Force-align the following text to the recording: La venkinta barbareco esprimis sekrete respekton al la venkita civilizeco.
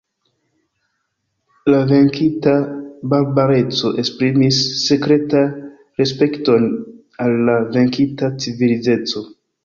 La 1.73 1.81
venkinta 1.89 2.53
barbareco 3.11 3.91
esprimis 4.03 4.61
sekrete 4.85 5.43
respekton 6.03 6.65
al 7.27 7.37
la 7.51 7.55
venkita 7.77 8.31
civilizeco. 8.47 9.23